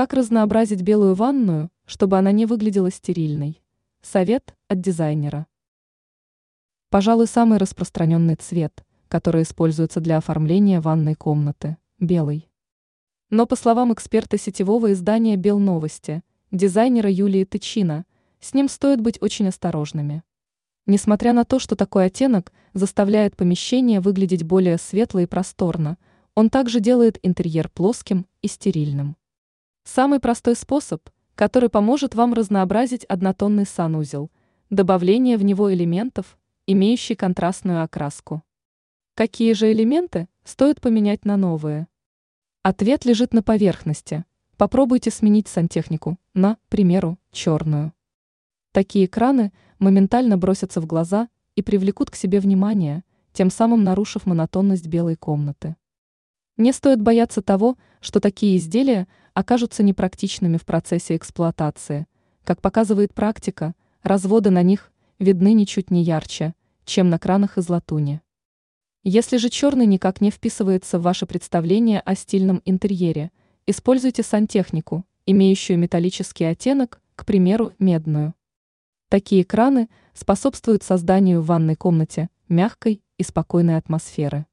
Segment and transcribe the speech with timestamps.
[0.00, 3.60] Как разнообразить белую ванную, чтобы она не выглядела стерильной?
[4.00, 5.46] Совет от дизайнера.
[6.88, 12.48] Пожалуй, самый распространенный цвет, который используется для оформления ванной комнаты– белый.
[13.28, 18.06] Но по словам эксперта сетевого издания «Белновости», дизайнера Юлии Тычина,
[18.40, 20.22] с ним стоит быть очень осторожными.
[20.86, 25.98] Несмотря на то, что такой оттенок заставляет помещение выглядеть более светло и просторно,
[26.34, 29.18] он также делает интерьер плоским и стерильным.
[29.92, 34.30] Самый простой способ, который поможет вам разнообразить однотонный санузел–
[34.70, 38.44] добавление в него элементов, имеющих контрастную окраску.
[39.14, 41.88] Какие же элементы стоит поменять на новые?
[42.62, 44.24] Ответ лежит на поверхности.
[44.56, 47.92] Попробуйте сменить сантехнику на, к примеру, черную.
[48.70, 54.86] Такие краны моментально бросятся в глаза и привлекут к себе внимание, тем самым нарушив монотонность
[54.86, 55.74] белой комнаты.
[56.60, 62.06] Не стоит бояться того, что такие изделия окажутся непрактичными в процессе эксплуатации.
[62.44, 68.20] Как показывает практика, разводы на них видны ничуть не ярче, чем на кранах из латуни.
[69.04, 73.30] Если же черный никак не вписывается в ваше представление о стильном интерьере,
[73.66, 78.34] используйте сантехнику, имеющую металлический оттенок, к примеру, медную.
[79.08, 84.44] Такие краны способствуют созданию в ванной комнате мягкой и спокойной атмосферы.